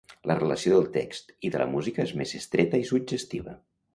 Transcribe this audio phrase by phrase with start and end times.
[0.29, 3.57] La relació del text i de la música és més estreta i suggestiva.